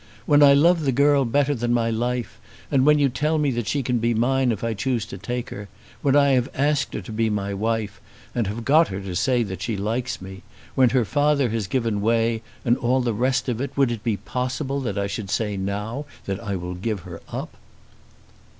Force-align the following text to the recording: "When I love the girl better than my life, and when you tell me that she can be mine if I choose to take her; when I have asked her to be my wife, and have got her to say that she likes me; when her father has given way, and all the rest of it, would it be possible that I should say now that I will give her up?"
"When 0.25 0.41
I 0.41 0.55
love 0.55 0.81
the 0.81 0.91
girl 0.91 1.25
better 1.25 1.53
than 1.53 1.75
my 1.75 1.91
life, 1.91 2.39
and 2.71 2.87
when 2.87 2.97
you 2.97 3.07
tell 3.07 3.37
me 3.37 3.51
that 3.51 3.67
she 3.67 3.83
can 3.83 3.99
be 3.99 4.15
mine 4.15 4.51
if 4.51 4.63
I 4.63 4.73
choose 4.73 5.05
to 5.05 5.17
take 5.19 5.51
her; 5.51 5.69
when 6.01 6.15
I 6.15 6.29
have 6.29 6.49
asked 6.55 6.95
her 6.95 7.01
to 7.01 7.11
be 7.11 7.29
my 7.29 7.53
wife, 7.53 8.01
and 8.33 8.47
have 8.47 8.65
got 8.65 8.87
her 8.87 8.99
to 8.99 9.15
say 9.15 9.43
that 9.43 9.61
she 9.61 9.77
likes 9.77 10.19
me; 10.19 10.41
when 10.73 10.89
her 10.89 11.05
father 11.05 11.49
has 11.49 11.67
given 11.67 12.01
way, 12.01 12.41
and 12.65 12.77
all 12.77 13.01
the 13.01 13.13
rest 13.13 13.47
of 13.47 13.61
it, 13.61 13.77
would 13.77 13.91
it 13.91 14.03
be 14.03 14.17
possible 14.17 14.81
that 14.81 14.97
I 14.97 15.05
should 15.05 15.29
say 15.29 15.55
now 15.55 16.05
that 16.25 16.39
I 16.39 16.55
will 16.55 16.73
give 16.73 17.01
her 17.01 17.21
up?" 17.27 17.55